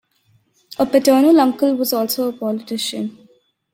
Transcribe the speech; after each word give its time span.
A 0.79 0.85
paternal 0.87 1.39
uncle 1.39 1.75
was 1.75 1.93
also 1.93 2.27
a 2.29 2.33
politician. 2.33 3.27